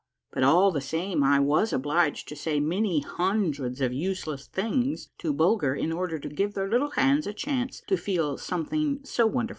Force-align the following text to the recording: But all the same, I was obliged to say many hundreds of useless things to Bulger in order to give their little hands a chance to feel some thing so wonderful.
But 0.31 0.41
all 0.41 0.71
the 0.71 0.81
same, 0.81 1.21
I 1.23 1.39
was 1.39 1.71
obliged 1.71 2.27
to 2.29 2.35
say 2.35 2.59
many 2.59 3.01
hundreds 3.01 3.81
of 3.81 3.93
useless 3.93 4.47
things 4.47 5.09
to 5.19 5.31
Bulger 5.31 5.75
in 5.75 5.91
order 5.91 6.17
to 6.17 6.27
give 6.27 6.55
their 6.55 6.67
little 6.67 6.89
hands 6.89 7.27
a 7.27 7.33
chance 7.33 7.83
to 7.85 7.97
feel 7.97 8.39
some 8.39 8.65
thing 8.65 9.01
so 9.03 9.27
wonderful. 9.27 9.49